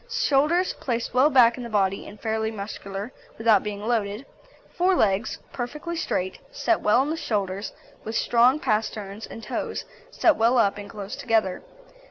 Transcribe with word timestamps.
SHOULDERS 0.09 0.73
Placed 0.79 1.13
well 1.13 1.29
back 1.29 1.57
in 1.57 1.63
the 1.63 1.69
body, 1.69 2.07
and 2.07 2.19
fairly 2.19 2.49
muscular, 2.49 3.11
without 3.37 3.61
being 3.61 3.81
loaded. 3.85 4.25
FORE 4.75 4.95
LEGS 4.95 5.37
Perfectly 5.53 5.95
straight, 5.95 6.39
set 6.51 6.81
well 6.81 7.03
into 7.03 7.11
the 7.13 7.17
shoulders, 7.21 7.71
with 8.03 8.15
strong 8.15 8.59
pasterns 8.59 9.27
and 9.27 9.43
toes 9.43 9.85
set 10.09 10.37
well 10.37 10.57
up 10.57 10.79
and 10.79 10.89
close 10.89 11.15
together. 11.15 11.61